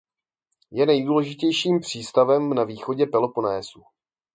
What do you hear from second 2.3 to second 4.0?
na východě Peloponésu.